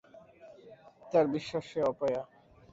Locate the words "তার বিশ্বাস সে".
1.11-1.79